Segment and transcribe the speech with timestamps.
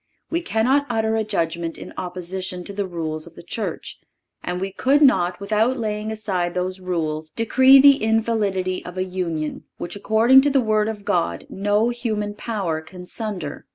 [0.31, 3.99] We cannot utter a judgment in opposition to the rules of the Church,
[4.43, 9.65] and we could not, without laying aside those rules, decree the invalidity of a union
[9.77, 13.67] which, according to the Word of God, no human power can sunder."